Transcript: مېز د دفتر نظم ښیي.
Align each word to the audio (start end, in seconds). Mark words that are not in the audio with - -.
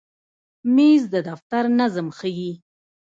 مېز 0.75 1.03
د 1.13 1.15
دفتر 1.29 1.63
نظم 1.79 2.07
ښیي. 2.17 2.51